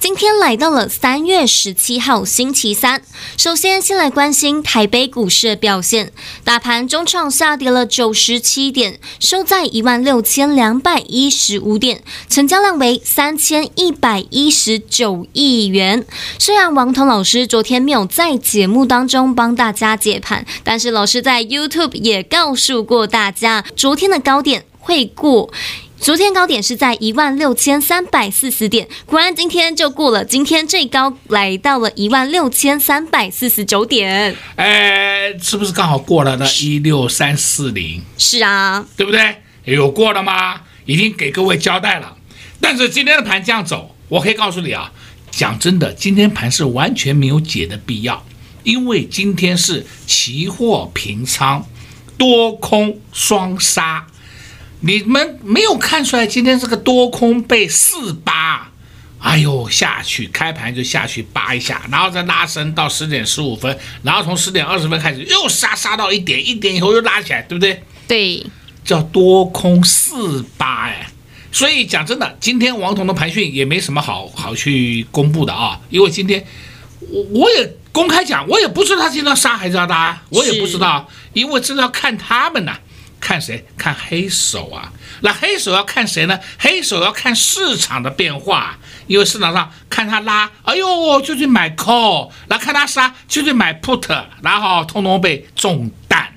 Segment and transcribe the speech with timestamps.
[0.00, 3.02] 今天来到了三月十七号星期三，
[3.36, 6.12] 首先先来关心台北股市的表现，
[6.44, 16.06] 大盘中场下跌了九十七点，收在一万六千两百一十五点，成交量为三千一百一十九亿元。
[16.38, 25.50] 虽然王彤老师昨天没有在节目当中帮大家解盘，但是老师在 YouTube 也告诉过大家，昨天的高点会过。
[26.00, 30.24] 昨天高点是在一万六千三百四十点，果然今天就过了。
[30.24, 36.46] 今天最高来到了一万六千三百四十九点，哎，是不是刚好过了呢？
[36.60, 39.42] 一六三四零，是啊，对不对？
[39.64, 40.60] 有过了吗？
[40.86, 42.16] 已经给各位交代了。
[42.60, 44.92] 但是今天的盘这样走，我可以告诉你啊，
[45.32, 48.24] 讲真的，今天盘是完全没有解的必要，
[48.62, 51.66] 因为今天是期货平仓，
[52.16, 54.06] 多空双杀。
[54.80, 58.70] 你们没有看出来今天这个多空被四八，
[59.18, 67.82] 哎呦下去开盘就下去扒一下，然后再拉升到十点十五分，然后从十点二十分开始又杀杀到一点，一点以后又拉起来，对不对？
[68.06, 68.46] 对，
[68.84, 71.08] 叫多空四八哎。
[71.50, 76.46] 所以讲真的，今天王彤的盘讯也没什么好好去公布的啊，因为今天
[77.00, 82.78] 我我也公开讲，我也不知道他今天要杀还是要拉，我也不知道，因为这要看他们呐。
[83.20, 83.66] 看谁？
[83.76, 84.92] 看黑手啊！
[85.20, 86.38] 那黑手要看谁呢？
[86.58, 96.32] 黑手要看市场的变化，因为市场上看他拉，哎呦，就去买 call；来看他杀，就去买 put，然后通通被中弹。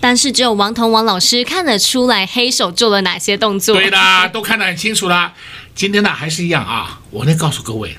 [0.00, 3.74] 但是只有王彤王老师看得出来黑手做了哪些动作。
[3.74, 5.34] 对的，都看得很清楚了。
[5.74, 7.00] 今天呢，还是一样啊！
[7.10, 7.98] 我来告诉各位，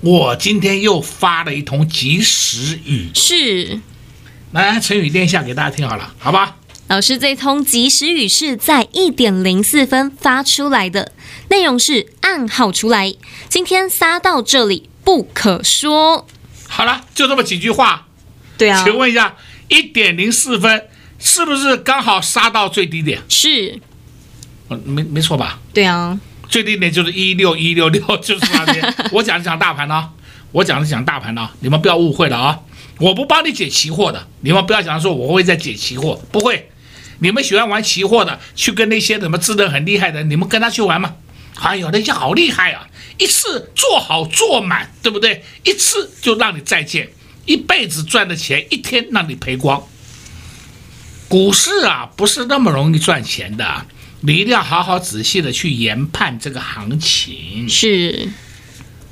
[0.00, 3.10] 我今天又发了一通及时雨。
[3.14, 3.80] 是，
[4.52, 6.56] 来，成语练一下给大家听好了，好吧？
[6.88, 11.10] 老师，这通即时雨是在一点零四分发出来的，
[11.50, 13.12] 内容是暗号出来。
[13.48, 16.28] 今天杀到这里不可说。
[16.68, 18.06] 好了，就这么几句话。
[18.56, 18.84] 对啊。
[18.84, 19.34] 请问一下，
[19.66, 20.84] 一点零四分
[21.18, 23.20] 是不是刚好杀到最低点？
[23.28, 23.80] 是。
[24.84, 25.58] 没没错吧？
[25.74, 26.16] 对啊。
[26.48, 28.94] 最低点就是一六一六六， 就是那边。
[29.10, 30.10] 我讲的讲大盘呢，
[30.52, 32.60] 我讲的讲大盘呢，你们不要误会了啊！
[32.98, 36.70] 我不帮你解期货的，你们不要想说我会在解期货，不会。
[37.18, 41.14] 你们喜欢玩期货的，去跟那些什么智能很厉害的，你们跟他去玩嘛。
[41.58, 42.86] 哎呦，那些好厉害啊！
[43.16, 45.42] 一次做好做满，对不对？
[45.64, 47.08] 一次就让你再见，
[47.46, 49.82] 一辈子赚的钱，一天让你赔光。
[51.28, 53.86] 股市啊，不是那么容易赚钱的，
[54.20, 57.66] 你一定要好好仔细的去研判这个行情。
[57.66, 58.28] 是，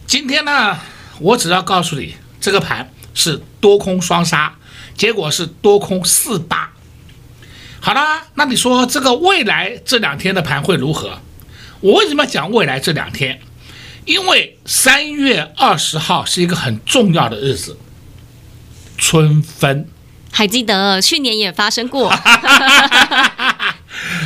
[0.06, 0.78] 今天呢，
[1.20, 4.54] 我只要告诉你，这个盘是多空双杀，
[4.94, 6.73] 结果是多空四八。
[7.84, 11.20] 好啦，那你说这个未来这两天的盘会如何？
[11.80, 13.38] 我为什么要讲未来这两天？
[14.06, 17.76] 因为三月二十号是一个很重要的日子，
[18.96, 19.86] 春分。
[20.32, 22.10] 还记得去年也发生过。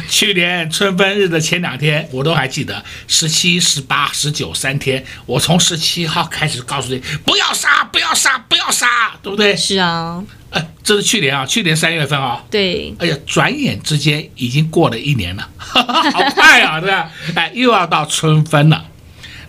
[0.09, 5.05] 去年春分日的前两天，我都还记得，十七、十八、十九三天。
[5.27, 8.87] 我从十七号开始告诉你，不要杀，不要杀，不要杀，
[9.21, 9.57] 对不对？
[9.57, 10.23] 是啊。
[10.51, 12.45] 哎，这是去年啊，去年三月份啊。
[12.51, 12.95] 对。
[12.99, 17.11] 哎呀，转眼之间已经过了一年了， 好快啊，对吧？
[17.35, 18.87] 哎，又要到春分了。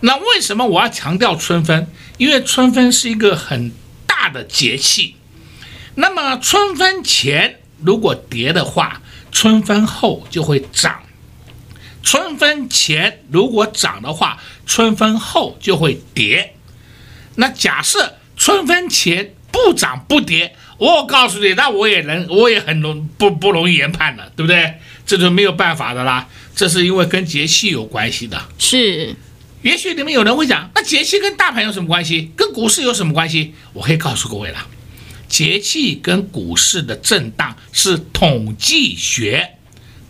[0.00, 1.86] 那为什么我要强调春分？
[2.18, 3.72] 因为春分是一个很
[4.06, 5.16] 大的节气。
[5.94, 9.02] 那么春分前如果跌的话，
[9.32, 10.92] 春分后就会涨；
[12.02, 16.54] 春分前如果涨的话，春分后就会跌。
[17.36, 24.76] 那假设春分前不涨不跌，我告诉你，那我也能，我也很容不不容易研判了，对不对？
[25.04, 26.26] 这就没有办法的啦。
[26.56, 28.42] 这是因为跟节气有关系的。
[28.58, 29.14] 是，
[29.60, 32.32] 也许你们有人会讲，那节气跟大盘有什么关系？
[32.34, 33.52] 跟股市有什么关系？
[33.74, 34.66] 我可以告诉各位了。
[35.28, 39.50] 节气跟股市的震荡是统计学，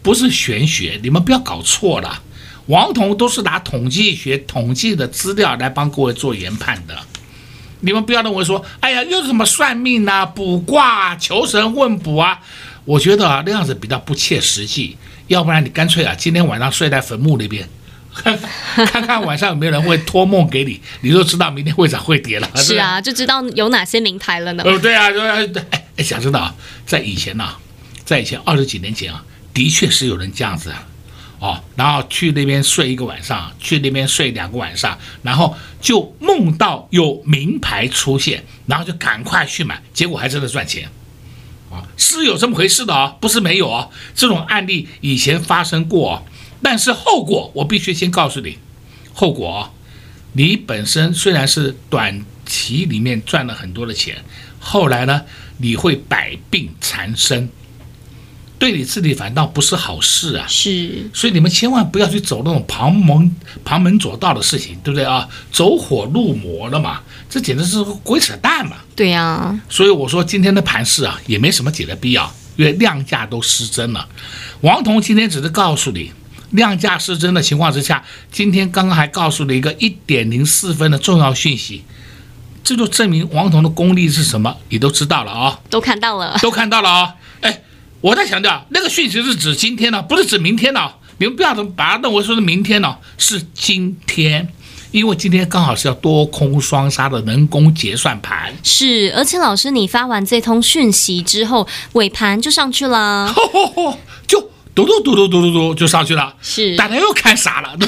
[0.02, 2.22] 不是玄学，你们不要搞错了。
[2.66, 6.96] 王彤都是拿统计学统计的资料来帮各位做研判的。
[7.80, 12.40] 你们不要认为说，哎呀，又是什么算命啊、卜卦、啊、求神问卜啊，
[12.84, 14.96] 我觉得啊，那样子比较不切实际。
[15.28, 17.68] 要不然你干脆啊，今天晚上睡在坟墓那边，
[18.12, 22.50] 看看晚上有没有人会托梦给你，你就知道明天会涨会跌了。
[22.56, 24.64] 是啊，就知道有哪些名牌了呢？
[24.66, 25.38] 哦，对啊，对啊，
[25.98, 26.52] 想知道，
[26.84, 27.58] 在以前呢、啊，
[28.04, 29.22] 在以前二十几年前啊，
[29.54, 30.84] 的确是有人这样子啊，
[31.40, 40.90] 哦，然后去那边睡一个晚上，去那边睡两个晚上，然后就梦到有名牌出现，然后就赶快去买，结果还真的赚钱。
[41.70, 46.22] 啊，是有这么回事的啊，不是没有啊，这种案例以前发生过，
[46.62, 48.58] 但是后果我必须先告诉你，
[49.14, 49.70] 后果啊，
[50.34, 54.22] 你本身虽然是短期里面赚了很多的钱，
[54.58, 55.22] 后来呢，
[55.56, 57.48] 你会百病缠身。
[58.60, 60.44] 对你自己反倒不是好事啊！
[60.46, 63.34] 是，所以你们千万不要去走那种旁门
[63.64, 65.26] 旁门左道的事情，对不对啊？
[65.50, 68.76] 走火入魔了嘛，这简直是鬼扯淡嘛！
[68.94, 74.06] 对呀、啊，所以我说今天的盘势啊，也没什么解的必要，因为量价都失真了。
[74.60, 76.12] 王彤今天只是告诉你，
[76.50, 81.82] 量价失真的情况之下，今天刚刚还告诉了一个一点零四分的重要讯息，
[82.62, 87.19] 这就证明王彤的功力是什么，你都知道了啊，都看到了，都看到了啊，哎。
[88.00, 90.90] 我在强调，那个讯息是指今天呢，不是指明天呢。
[91.18, 94.48] 你们不要把它认为说是明天呢，是今天，
[94.90, 98.54] 因为今天刚好是要多空双杀的人工结算盘。
[98.62, 104.40] 是，而且老师，你发完这通讯息之后，尾盘就上去了，吼吼吼，就
[104.74, 106.34] 嘟嘟嘟嘟嘟嘟嘟就上去了。
[106.40, 107.86] 是，大家又看傻了，对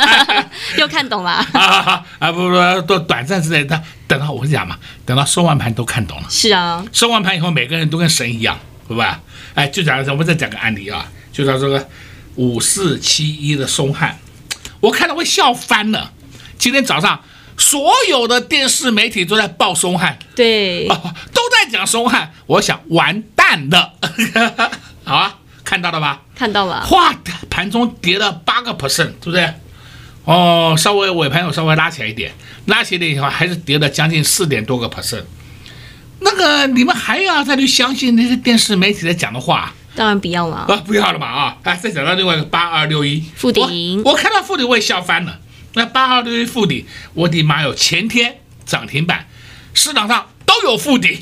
[0.80, 2.32] 又看懂了 啊啊！
[2.32, 3.78] 不不，都短暂之内，他
[4.08, 6.24] 等到我跟你讲嘛，等到收完盘都看懂了。
[6.30, 8.58] 是啊，收完盘以后，每个人都跟神一样，
[8.92, 9.20] 对吧？
[9.54, 11.88] 哎，就讲我们再讲个案例啊，就讲这个
[12.34, 14.18] 五四七一的松汉，
[14.80, 16.12] 我看到会笑翻了。
[16.58, 17.22] 今天早上
[17.56, 22.32] 所有的电视媒体都在报松汉，对，哦，都在讲松汉。
[22.46, 23.94] 我想完蛋了，
[25.04, 26.20] 好啊，看到了吧？
[26.34, 26.84] 看到了。
[26.84, 27.14] 哗，
[27.48, 29.54] 盘中跌了八个 percent，对不对？
[30.24, 32.32] 哦，稍微尾盘有稍微拉起来一点，
[32.66, 35.24] 拉起来以后还是跌了将近四点多个 percent。
[36.22, 39.72] 那个你们还要再去相信那些电视媒体在讲的话？
[39.94, 41.56] 当然不要了啊，不要了嘛啊！
[41.64, 45.38] 哎，再讲到另外一个八二六一附顶，我看到附顶我也笑翻了。
[45.74, 49.28] 那八二六一附顶，我的妈哟，前天涨停板，
[49.74, 51.20] 市场上都有富鼎，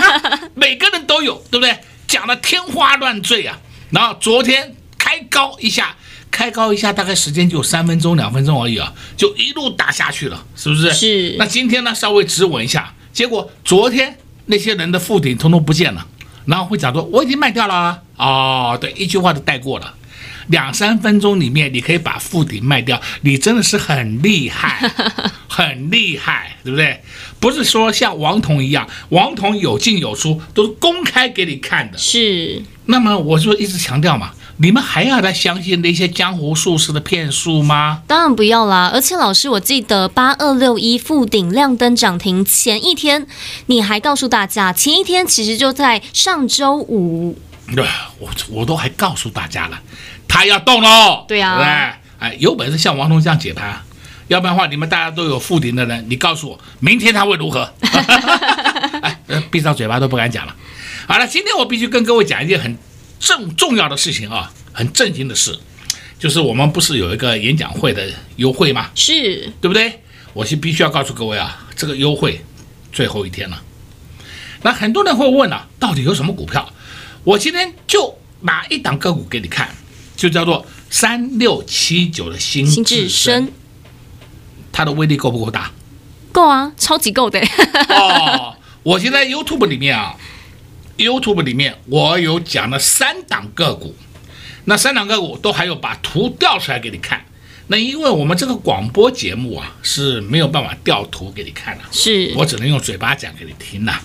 [0.56, 1.78] 每个人都有，对不对？
[2.08, 3.58] 讲的天花乱坠啊！
[3.90, 5.94] 然后昨天开高一下，
[6.30, 10.90] 开高一下，大概时间就三分钟、两分钟而已啊，就一路打下去了，是不是？
[10.94, 11.36] 是。
[11.38, 14.16] 那今天呢，稍微止稳一下，结果昨天。
[14.46, 16.06] 那些人的附顶通通不见了，
[16.46, 19.94] 然后会讲说我已经卖掉了啊，哦，对，一句话都带过了，
[20.48, 24.90] 两三分钟里面你可以把附顶卖掉，你真的是很厉害，
[25.48, 27.00] 很厉害，对不对？
[27.38, 31.98] 不是说像王彤一样，王彤有进有出，都是公开给你看的。
[31.98, 34.32] 是，那么我就一直强调嘛。
[34.58, 38.02] 你们还要再相信那些江湖术士的骗术吗？
[38.06, 38.90] 当然不要啦！
[38.92, 43.26] 而且老师，我记得八二六一富鼎亮灯涨停前一天，
[43.66, 47.38] 你还告诉大家，前一天其实就在上周五。
[47.74, 47.84] 对，
[48.18, 49.78] 我我都还告诉大家了，
[50.26, 51.26] 他要动喽。
[51.28, 53.82] 对呀、啊，对，哎，有本事像王彤这样解盘，
[54.28, 57.70] 要不然的话，你们大家都有富鼎的人，你告诉我，明天他会如何？
[59.02, 59.20] 哎，
[59.50, 60.56] 闭上嘴巴都不敢讲了。
[61.06, 62.74] 好了，今天我必须跟各位讲一件很。
[63.18, 65.58] 正重要的事情啊，很震惊的事，
[66.18, 68.06] 就是我们不是有一个演讲会的
[68.36, 68.90] 优惠吗？
[68.94, 70.00] 是对不对？
[70.32, 72.44] 我是必须要告诉各位啊，这个优惠
[72.92, 73.62] 最后一天了。
[74.62, 76.72] 那很多人会问啊，到底有什么股票？
[77.24, 79.74] 我今天就拿一档个股给你看，
[80.14, 83.50] 就叫做三六七九的新新至升，
[84.70, 85.72] 它的威力够不够大？
[86.32, 87.40] 够啊，超级够的。
[87.88, 90.14] 哦，我现在 YouTube 里面啊。
[90.96, 93.94] YouTube 里面我有讲了三档个股，
[94.64, 97.24] 那三档个股都还有把图调出来给你看。
[97.68, 104.00] 那因为我们这个广播节目啊是没有办法调图给你看的，是我只能用嘴巴讲给你听呐。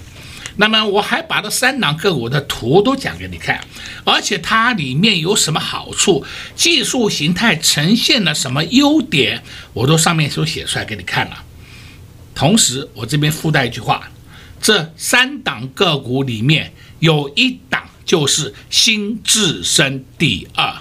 [0.57, 3.63] 那么我还把这三档个股的图都讲给你看，
[4.03, 9.43] 而且它里面有什么好处，技术形态呈现了什么优点，
[9.73, 11.43] 我都上面都写出来给你看了。
[12.35, 14.11] 同时我这边附带一句话。
[14.63, 16.71] 这三档个股里面
[17.01, 20.73] 有一档就是新智深第二，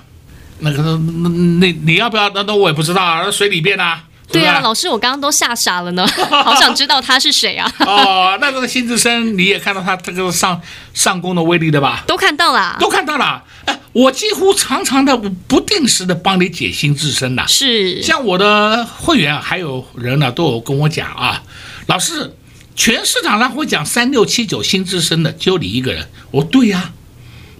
[0.60, 2.30] 那个那那你要不要？
[2.30, 4.04] 那那我也不知道啊，那随你便啊。
[4.32, 7.68] 对啊，老师，我刚刚都吓傻了呢， 好想知道他是谁啊。
[7.80, 10.60] 哦，那这个新智深你也看到他这个上
[10.94, 12.04] 上攻的威力的吧？
[12.06, 13.42] 都看到了，都看到了。
[13.64, 17.44] 哎，我几乎常常的不定时的帮你解新智深呐。
[17.48, 21.42] 是，像我的会员还有人呢，都有跟我讲啊，
[21.86, 22.36] 老师。
[22.80, 26.08] 全市场上会讲三六七九新之声的，就你一个人。
[26.30, 26.92] 我对呀、啊，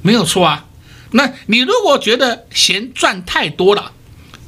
[0.01, 0.65] 没有错啊。
[1.11, 3.93] 那你如果觉得嫌赚太多了，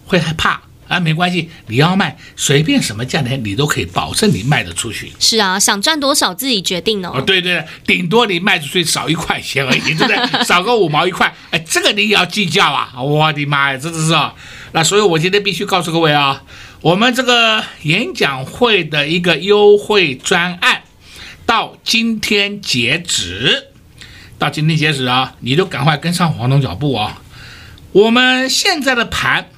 [0.07, 0.62] 会害怕。
[0.88, 5.12] 啊，没关系，你要卖随便什么价钱，你都可以保证你卖得出去。
[5.19, 7.12] 是啊，想赚多少自己决定哦。
[7.17, 10.45] 哦，对对，顶多你卖出去少一块钱而已，对不对？
[10.45, 12.93] 少个五毛一块，哎，这个你也要计较啊！
[13.02, 14.35] 我的妈呀，这这是啊。
[14.73, 16.43] 那所以我今天必须告诉各位啊，
[16.83, 20.83] 我们这个演讲会的一个优惠专案，
[21.47, 23.69] 到今天截止，
[24.37, 27.23] 到今天截止啊，你就赶快跟上黄总脚步啊！
[27.93, 29.49] 我们现在的盘。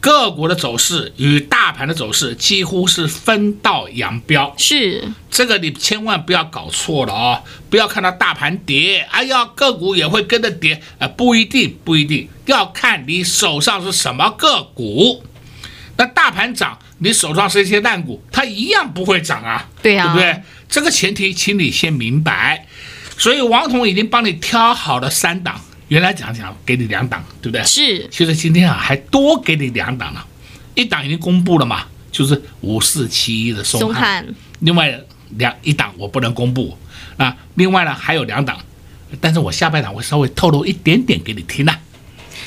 [0.00, 15.22] 个股的走势与大盘的走势几乎是分道扬镳，是这个你千万不要搞错了啊，不要看到大盘跌，哎呀，个股也会跟着跌，呃，不一定，不一定，要看你手上是什么个股。
[16.02, 20.42] 那大盘涨，你手上是一些烂股，它一样不会涨啊，对呀，对不对？
[20.68, 22.66] 这个前提，请你先明白。
[23.16, 25.60] 所以王彤已经帮你挑好了三档。
[25.86, 27.64] 原来讲讲给你两档，对不对？
[27.64, 28.08] 是。
[28.10, 30.26] 其实今天啊，还多给你两档了，
[30.74, 33.92] 一档已经公布了嘛，就是五四七一的松汉。
[33.92, 34.34] 松翰。
[34.58, 35.00] 另外
[35.36, 36.76] 两一档我不能公布
[37.16, 38.58] 啊，另外呢还有两档，
[39.20, 41.78] 但是我下半场会稍微透露一点点给你听啊。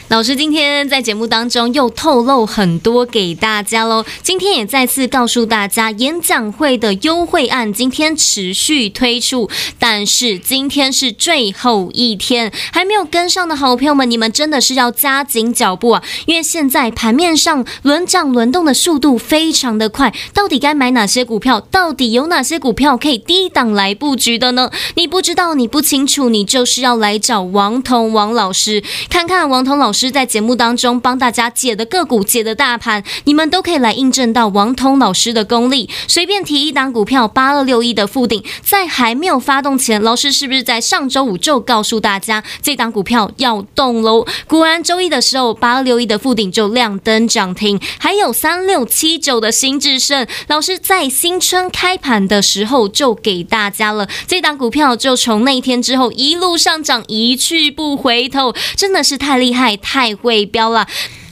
[0.09, 4.05] 老师今天在节目当中又透露很多给大家喽。
[4.21, 16.03] 今天也再次告诉大家，演讲会的优惠案今天持续推出，但是今天是最后一天，还没有跟上的好朋友们，你们真的是要加紧脚步啊！
[16.27, 21.59] 因为现在盘面上轮涨轮动的速度非常的快，到底该买哪些股票？
[21.59, 24.69] 到底有哪些股票可以低档来布局的呢？
[24.93, 30.11] 你不知道，你不清楚，你就是要来找王彤王老师，看看王彤老师。
[30.15, 35.89] 在节目当中帮大家解的个股、解的大盘，你们都可以来印证到王通老师的功力。
[36.07, 44.25] 随便提一档股票，八二六一的富鼎，在还没有发动前，老师是不是在上周五就告诉大家这档股票要动喽？
[44.47, 59.77] 果然周一的时候，八二六一的富鼎就亮灯涨停，还有三六七九的新智胜，老师在新春开盘的时候就给大家了这档股票，就从那一天之后一路上涨，一去不回头，真的是太厉害。
[59.85, 60.87] 太会飙了！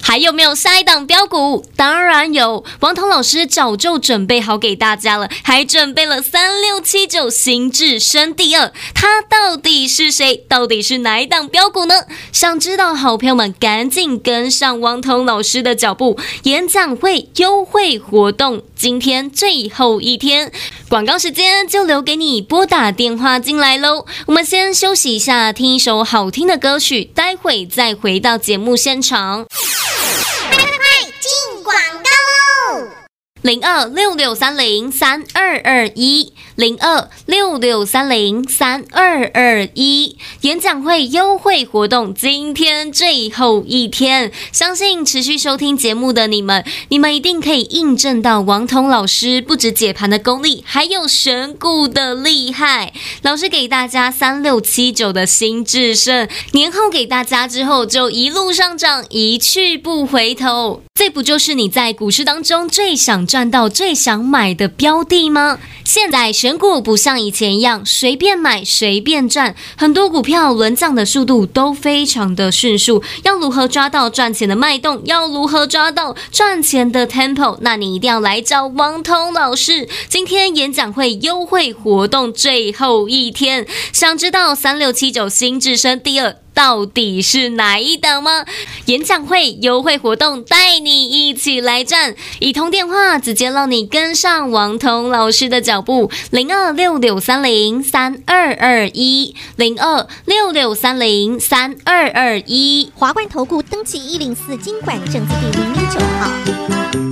[0.05, 1.65] 还有没有下一档标股？
[1.77, 10.35] 当然有，王彤老师早就准备好给大家了，还准备了三六七九新智伸第二，它到底是谁？
[10.47, 12.03] 到底是哪一档标股呢？
[12.33, 20.51] 想知道，好朋友们赶紧跟上王彤老师的脚步，演讲会优惠活动今天最后一天，
[20.89, 24.05] 广告时间就留给你拨打电话进来喽。
[24.27, 29.45] 我们先休息一下，听一首好听的歌曲，待会再回到节目现场。
[31.63, 32.87] 广告喽！
[33.41, 36.33] 零二六六三零三二二一。
[36.55, 52.93] 零二六六三零三二二一演讲会优惠活动，今天最后一天，相信持续收听节目的你们，你们一定可以印证到王彤老师不止解盘的功力，还有选股的厉害。
[53.23, 60.83] 老师给大家三六七九的新智胜，年后给大家之后就一路上涨，一去不回头。
[60.93, 65.57] 这不就是你在股市当中最想赚到、最想买的标的吗？
[65.83, 73.01] 现在选股不像以前一样随便买随便赚，很多股票轮涨的速度都非常的迅速。
[73.23, 75.01] 要如何抓到赚钱的脉动？
[75.05, 77.57] 要如何抓到赚钱的 tempo？
[77.61, 79.87] 那你一定要来找王彤老师。
[80.09, 88.45] 今天演讲会优惠活动最后一天，想知道三六七九新智深第二，到底是哪一档吗？
[88.85, 107.02] 演讲会优惠活动，带你一起来战，一通电话直接让你跟上王彤老师的脚步，零二六六三零三二二一，零二六六三零三二二一，华冠投顾登记一零四经管证字第零零九号。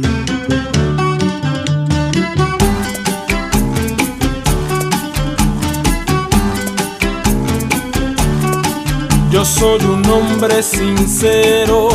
[9.41, 11.89] Yo soy un hombre sincero,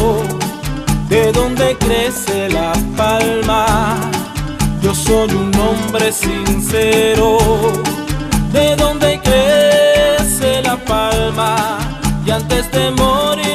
[1.09, 3.95] de donde crece la palma.
[4.83, 7.39] Yo soy un hombre sincero,
[8.53, 11.79] de donde crece la palma.
[12.27, 13.46] Y antes de morir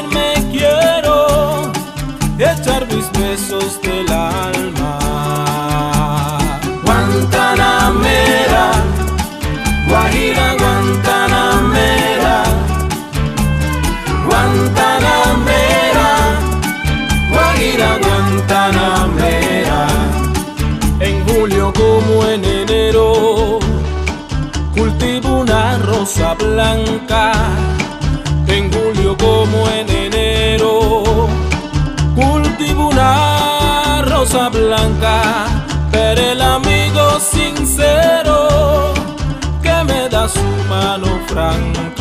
[26.51, 27.31] blanca,
[28.48, 31.27] en julio como en enero.
[32.15, 35.46] Cultivo una rosa blanca,
[35.91, 38.93] pero el amigo sincero
[39.63, 42.00] que me da su mano franca.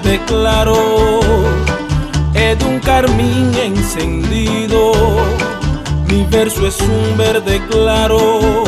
[0.00, 0.76] Es un verde claro,
[2.34, 4.92] es de un carmín encendido.
[6.08, 8.64] Mi verso es un verde claro,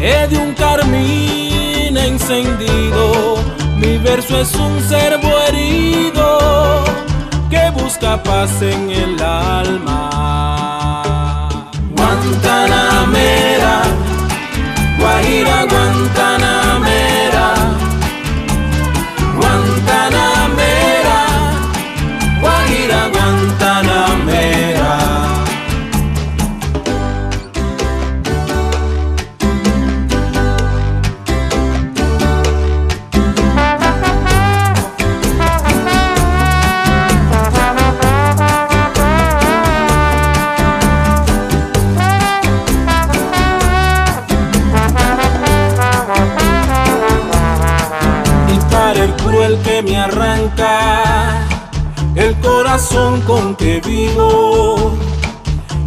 [0.00, 3.36] es de un carmín encendido.
[3.76, 6.84] Mi verso es un servo herido
[7.50, 10.48] que busca paz en el alma.
[11.96, 13.82] Guantanamera,
[14.98, 15.89] Guajira Guantanamera,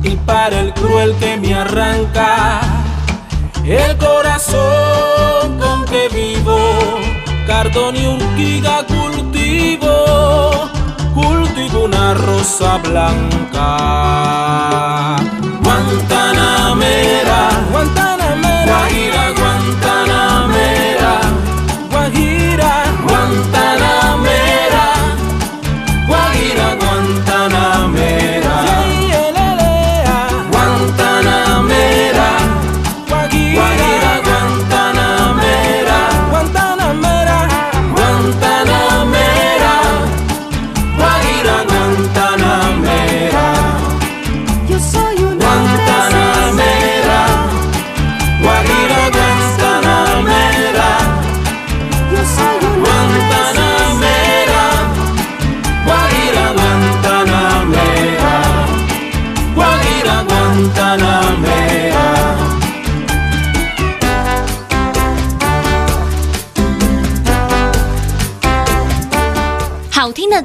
[0.04, 2.62] y para el cruel que me arranca
[3.66, 6.60] el corazón con que vivo
[7.48, 10.70] cardón y urquiga cultivo
[11.14, 13.68] cultivo una rosa blanca.
[15.64, 18.13] Guantanamera Guantanamera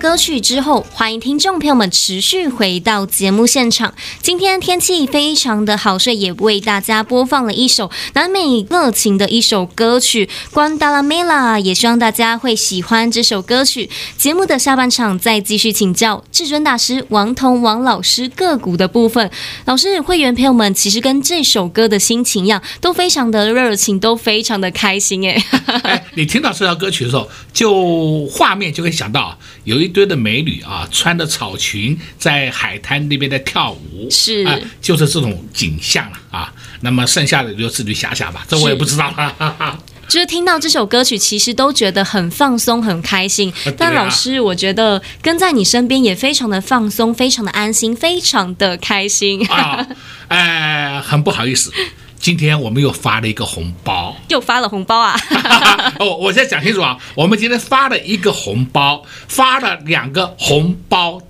[0.08, 3.92] 歌曲之后，欢迎听众朋友们持续回到节目现场。
[4.22, 13.90] 今天天气非常的好，所以也为大家播放了一首南美热情的一首歌曲《Guantanamera》，也希望大家会喜欢这首歌曲。
[14.16, 19.30] 节目的下半场再继续请教至尊大师王彤王老师个股的部分。
[19.66, 25.28] 老师，会员朋友们其实跟这首歌的心情一样，都非常的热情，都非常的开心。
[25.28, 25.44] 哎，
[25.82, 29.38] 哎，你听到这条歌曲的时候，就画面就会想到。
[29.64, 36.52] 有一堆的美女啊，穿着草裙在海滩那边在跳舞，是啊，就是这种景象了啊。
[36.80, 39.78] 那么剩下的就自己想想吧，这我也不知道了。
[40.08, 43.52] 就是听到这首歌曲，其实都觉得很放松、很开心。
[43.76, 49.46] 但老师，我觉得跟在你身边也非常的放松、非常的安心、非常的开心。
[49.48, 49.86] 啊，
[50.28, 51.70] 哎，很不好意思。
[52.18, 55.16] 今天我们又发了一个红包，又发了红包啊！
[56.00, 61.27] 哦，我现在讲清楚啊，我们今天发了一个红包，发了两个红包袋。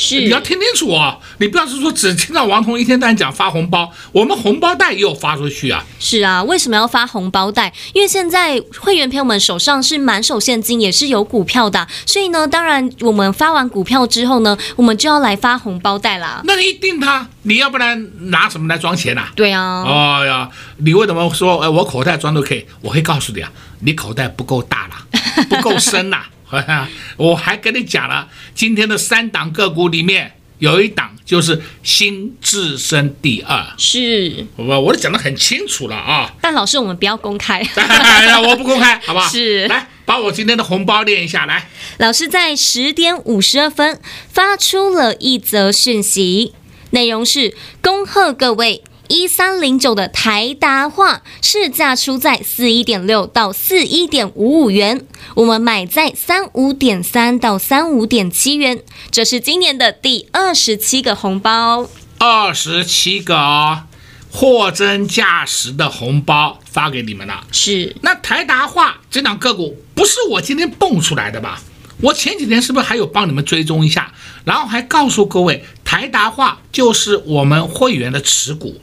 [0.00, 1.18] 是，你要听清楚哦！
[1.38, 5.84] 你不要是说只听到王彤一天到晚讲发红包，我们红包袋也有发出去啊。
[5.98, 7.72] 是啊，为什么要发红包袋？
[7.92, 16.42] 因为现在会员朋友们手上是满手现金，也是有股票的，所以呢，当然我们发完股票之后呢，我们就要来发红包袋啦。
[16.44, 19.32] 那一定他，你要不然拿什么来装钱呐、啊？
[19.34, 19.82] 对啊。
[19.82, 22.64] 哦呀，你为什么说哎，我口袋装都可以？
[22.82, 25.04] 我会告诉你啊，你口袋不够大啦，
[25.50, 26.26] 不够深呐、啊。
[27.16, 36.32] 我还跟你讲了，今天的三档个股里面有一档就是新智深第二，是我我都讲得很清楚了啊。
[36.40, 37.60] 但老师，我们不要公开，
[38.48, 39.28] 我不公开，好不好？
[39.28, 41.68] 是，来把我今天的红包念一下来。
[41.98, 44.00] 老师在十点五十二分
[44.32, 46.54] 发出了一则讯息，
[46.90, 48.82] 内容是恭贺各位。
[49.08, 61.88] 一三零九的台达化市价出在四一点六到四一点五五元，我们买在三五点三到三五点七元，这是今年的第二十七个红包。
[62.18, 63.84] 二十七个！
[64.30, 67.46] 货真价实的红包发给你们了。
[67.50, 71.62] 是，那台达化这档个股不是我今天蹦出来的吧？
[72.02, 74.12] 我前几天是不是还有帮你们追踪一下，
[74.44, 78.78] 然后还告诉各位，台达化就是我们会员的持股。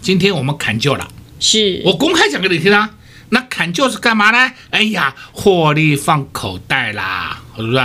[0.00, 1.08] 今天我们砍旧了，
[1.38, 2.90] 是我公开讲给你听啊。
[3.32, 4.52] 那砍旧是干嘛呢？
[4.70, 7.80] 哎呀，获利放口袋啦，是不是？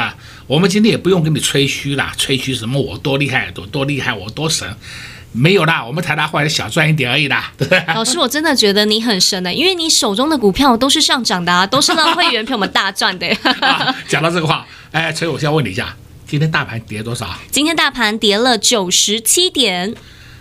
[0.48, 4.76] 我们今天也不用跟你吹嘘啦，吹嘘什么我多厉害，多多厉害，我多神。
[5.32, 7.52] 没有啦，我们台达化小赚一点而已啦？
[7.94, 13.28] 老师， 我真的觉得你很神的，因为你手中的股票都是上涨的啊，都是让会员陪我们大赚的。
[13.62, 17.38] 啊，讲到这个话，哎，所以我先问你一下，今天大盘跌多少？
[17.52, 19.94] 今天大盘跌了九十七点。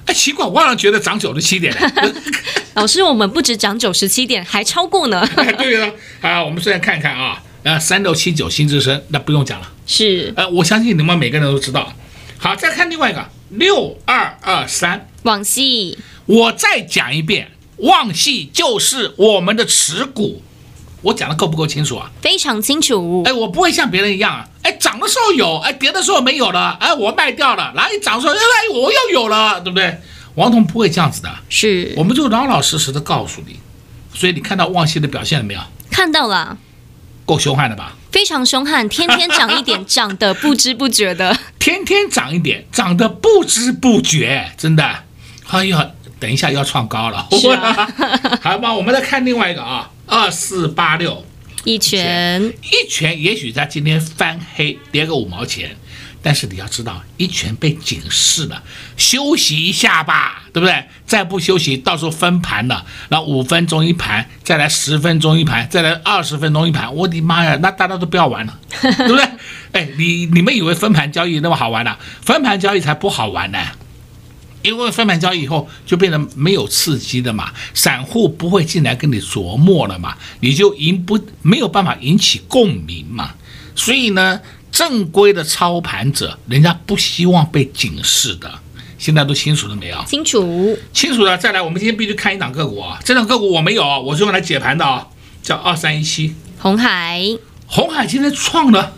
[0.07, 1.75] 哎，奇怪，我好像觉得涨九十七点。
[2.75, 5.21] 老师，我们不止涨九十七点，还超过呢。
[5.37, 5.90] 哎，对了，
[6.21, 9.71] 啊，我们现在看看啊，啊，三六七九新之声，那不用讲了。
[9.87, 11.93] 是，呃，我相信你们每个人都知道。
[12.38, 13.25] 好，再看另外一个。
[13.51, 20.43] 六二二三，旺矽，我再讲一遍，旺系就是我们的持股，
[21.05, 22.11] 我讲的够不够清楚啊？
[22.21, 23.23] 非常清楚。
[23.27, 28.38] 哎，我不会像别人一样啊，哎，涨的时候有，哎，跌的时候没有了，哎，我卖掉了，然后一涨的时候，哎，
[28.73, 30.01] 我又有了，对不对？
[30.37, 33.61] 王彤不会这样子的，是，我们就老老实实的告诉你。
[34.14, 35.61] 所以你看到旺西的表现了没有？
[35.90, 36.57] 看到了，
[37.25, 37.95] 够凶悍的吧？
[38.11, 41.37] 非常凶悍，天天涨一点，涨得不知不觉的。
[41.59, 45.05] 天天涨一点，涨得不知不觉，真的。
[45.49, 45.90] 哎呀，
[46.24, 47.28] 等一下要创高了。
[48.40, 51.22] 好吧，我们再看另外一个啊，二四八六，
[51.64, 55.76] 一拳，一拳，也许在今天翻黑，跌个五毛钱。
[56.22, 58.62] 但是你要知道，一拳被警示了，
[58.96, 60.84] 休息一下吧，对不对？
[61.04, 69.24] 再不休息，到时候分盘了，然后五分钟一盘，再来十分钟一盘，再来二十分钟一盘，我的妈呀，那大家都不要玩了， 对不对？
[69.72, 71.98] 哎，你你们以为分盘交易那么好玩呢、啊？
[72.22, 73.58] 分盘交易才不好玩呢，
[74.64, 83.35] 因为分盘交易以后就变得没有刺激的嘛，散户不会进来跟你琢磨了嘛，你就引不没有办法引起共鸣嘛，
[83.77, 84.40] 所以呢。
[84.74, 88.50] 正规的操盘者，人家不希望被警示的。
[88.98, 90.05] 现在都清楚了没有？
[90.05, 91.38] 清楚，清楚了。
[91.38, 95.07] 再来，我们今天必须看一档个股啊，这档个股我没有，我是用来解盘的啊，
[95.44, 97.22] 叫二三一七红海。
[97.68, 98.94] 红海今天创了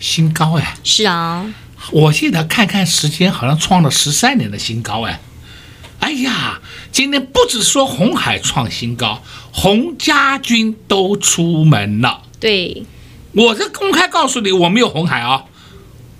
[0.00, 0.76] 新高哎。
[0.82, 1.54] 是啊，
[1.92, 5.20] 我现在看看时间，好像创了十三年的新高哎。
[6.00, 6.60] 哎呀，
[6.92, 12.22] 今天不只说红海创新高，红家军都出门了。
[12.38, 12.84] 对。
[13.32, 15.44] 我这公开告诉你，我没有红海啊、哦，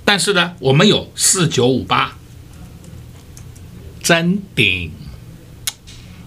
[0.05, 2.13] 但是呢，我们有四九五八，
[4.03, 4.93] 真顶，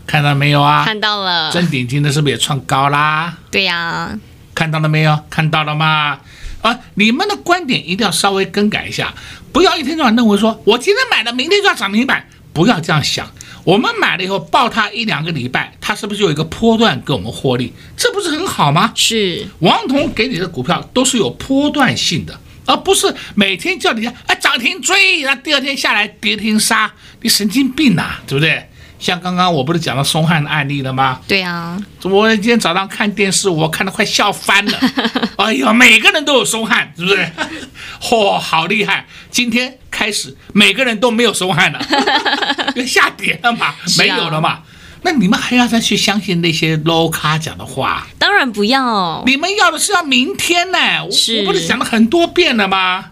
[0.08, 0.84] 看到没有啊？
[0.84, 1.52] 看到了。
[1.52, 3.38] 真顶今天是不是也创高啦？
[3.52, 4.20] 对呀、啊。
[4.56, 5.20] 看到了没有？
[5.30, 6.20] 看到了吗？
[6.62, 9.14] 啊，你们的观点一定要稍微更改一下，
[9.52, 13.30] 不要一天到晚认为说我今天买了，明天就要涨停板，不要这样想。
[13.66, 17.74] 我们买了以后抱它一两个礼拜，它是不是就有一个波段给我们获利？
[17.96, 18.92] 这不是很好吗？
[18.96, 26.92] 是王彤给你的股票都是有波段性的，而不是每天叫你哎涨停追，然后第二天下来跌停杀，
[27.22, 28.69] 你神经病呐、啊，对不对？
[29.00, 31.22] 像刚刚我不是讲了松汉的案例了吗？
[31.26, 34.78] 对啊，我今天早上看电视，我看的快笑翻了。
[35.38, 37.32] 哎呀，每个人都有松汉，是不是？
[38.04, 39.08] 嚯、哦，好厉害！
[39.32, 41.80] 今天开始每个人都没有松汉了，
[42.76, 44.50] 因为下跌了嘛，没有了嘛。
[44.50, 44.64] 啊、
[45.04, 48.06] 那你们还要再去相信那些 low 咖讲的话？
[48.18, 49.24] 当然不要。
[49.26, 50.78] 你们要的是要明天呢？
[51.10, 53.12] 是我不是讲了很多遍了吗？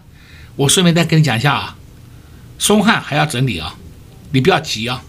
[0.56, 1.76] 我顺便再跟你讲一下啊，
[2.58, 3.74] 松汉还要整理啊，
[4.32, 5.02] 你不要急啊。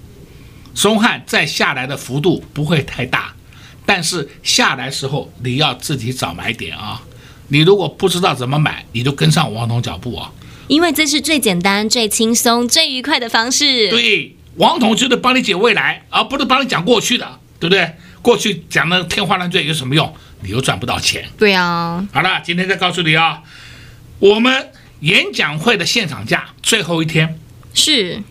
[0.79, 3.33] 松汉再下来的幅度不会太大，
[3.85, 7.01] 但是下来时候你要自己找买点啊！
[7.49, 10.31] 你如果不知道怎么买，你就跟上王彤脚步啊！
[10.69, 13.89] 因为这是最简单、最轻松、最愉快的方式。
[13.89, 17.27] 对，王彤就是帮你解未来，而不是帮你讲过去的，
[17.59, 17.95] 对不对？
[18.21, 20.15] 过去讲的天花乱坠有什么用？
[20.43, 21.27] 你又赚不到钱。
[21.37, 22.07] 对啊。
[22.13, 23.43] 好了，今天再告诉你啊，
[24.19, 24.69] 我们
[25.01, 27.37] 演讲会的现场价最后一天
[27.73, 28.23] 是，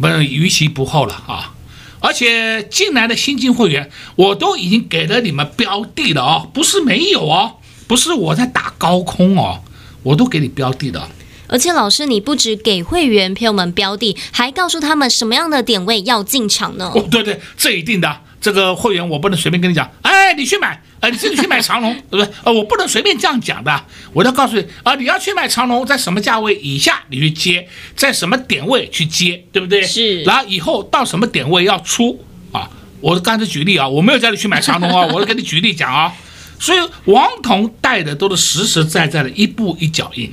[0.00, 1.54] 不是逾期不候了啊！
[2.00, 7.56] 而且进来的新进会员，我都已经给了你们标的了哦，不是没有哦，
[7.86, 9.60] 不是我在打高空哦，
[10.02, 11.08] 我都给你标的的。
[11.48, 16.92] 而且老师，你不止给会员朋友们标的，还告诉他们什么样的点位要进场呢？
[16.94, 18.20] 哦，对对，这一定的。
[18.40, 22.34] 这个会员我不能随便跟你讲，哎，你去买，呃，你自己去买长龙， 对不对？
[22.44, 29.82] 呃，我不能随便这样讲的，我要告诉你，啊，你要去买长龙，在什么价位以下你去接，在什么点位去接，对不对？
[29.82, 30.22] 是。
[30.22, 32.70] 然后以后到什么点位要出啊？
[33.00, 36.12] 我刚才举例啊，我没有叫你去买长龙啊， 我是给你举例讲啊。
[36.60, 40.32] 所以王彤带的都是实实在在的一步一脚印，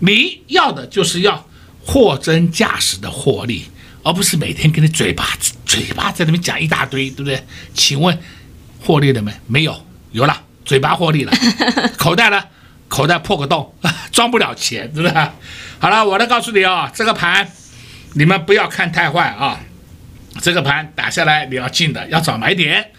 [0.00, 1.46] 你要的就是要
[1.84, 3.64] 货真价实的获利。
[4.06, 5.26] 而不是每天跟你嘴巴
[5.64, 7.44] 嘴巴在那边讲一大堆，对不对？
[7.74, 8.16] 请问
[8.80, 9.32] 获利了没？
[9.48, 11.32] 没有，有了，嘴巴获利了，
[11.98, 12.40] 口袋呢？
[12.86, 13.74] 口袋破个洞，
[14.12, 15.28] 装不了钱，对不对？
[15.80, 17.50] 好了，我来告诉你啊、哦，这个盘
[18.14, 19.58] 你们不要看太坏啊，
[20.40, 22.92] 这个盘打下来你要进的，要找买点，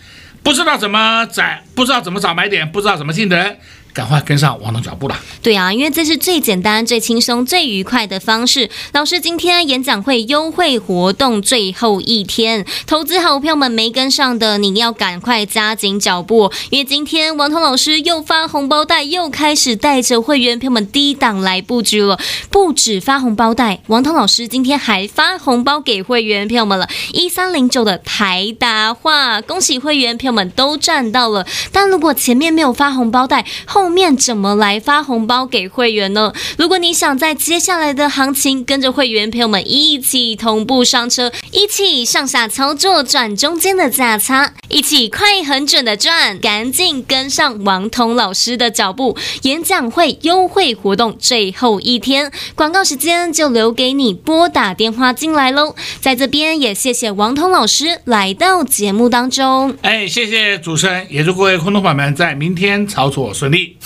[0.43, 1.41] 不知道怎么找，
[1.73, 3.57] 不知道怎么找买点，不知道怎么进的人。
[3.97, 5.19] 赶快跟上王彤脚步了。
[5.41, 8.69] 对啊，因为这是最简单、最轻松、最愉快的方式。
[8.93, 22.19] 老师今天演讲会优惠活动最后一天，投资好朋友们没跟上的，你要赶快加紧脚步，因为今天王彤老师又发红包袋，又开始带着会员朋友们低档来布局了。
[22.51, 26.87] 不止发红包袋，王彤老师今天还发红包给会员朋友们了。
[27.13, 31.47] 一三零九的台达化，恭喜会员朋友们都赚到了。
[31.71, 36.33] 但如果前面没有发红包袋，后后面怎么来发红包给会员呢？
[36.57, 49.17] 如果你想在接下来的行情跟着会员朋友们一起同步上车，一起上下操作赚中间的价差，一起快狠准的赚，赶紧跟上王彤老师的脚步。
[49.43, 55.73] 演讲会优惠活动最后一天，广告时间就留给你拨打电话进来喽。
[56.01, 59.77] 在这边也谢谢王彤老师来到节目当中。
[59.81, 63.76] 哎，谢谢主持人，也祝各位空头伙伴在明天操作顺利。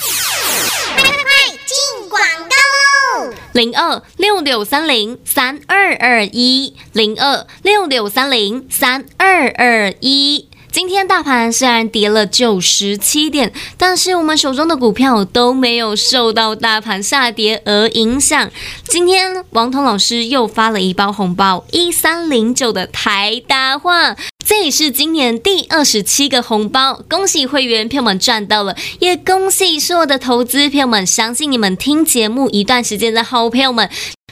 [3.52, 10.48] 零二六六三零三二二一，零二六六三零三二二一。
[10.70, 18.50] 今天大盘虽然跌了九十七点，但是我们手中的股票都没有受到大盘下跌而影响。
[18.84, 24.16] 今天王彤老师又发了一包红包，一三零九的台达化。
[24.54, 31.06] 这里是今年第二十七个红包，恭喜会员朋友们赚到了，也恭喜所有的投资朋友们。
[31.06, 33.88] 相信你们听节目一段时间的好朋友们。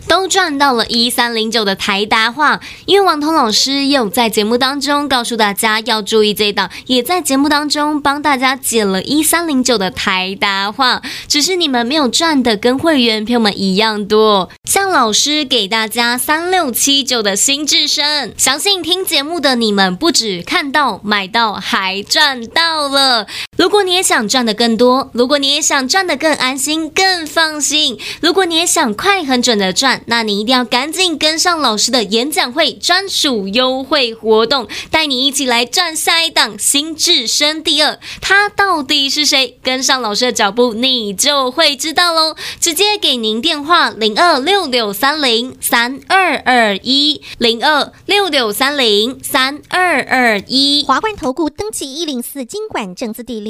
[0.06, 14.50] 都赚到了一三零九的台达化，因为王彤老师有在节目当中告诉大家要注意这一档，也在节目当中帮大家解了一三零九的台达化，只是你们没有赚的跟会员朋友们一样多。
[14.64, 23.26] 像老师给大家三六七九的新至升，相信听节目的你们不止看到买到，还赚到了。
[23.60, 30.02] 如果你也想赚的更多，如果你也想赚的更安心、更放心，如果你也想快很准的赚。
[30.06, 37.98] 那你一定要赶紧跟上老师的演讲会专属优惠活动，带你一起来赚下一档新智深第二。
[38.22, 39.58] 他到底是谁？
[39.62, 42.34] 跟上老师的脚步，你就会知道喽。
[42.58, 50.82] 直接给您电话：零二六六三零三二二一，零二六六三零三二二一。
[50.86, 53.49] 华冠投顾登记一零四金管证字第零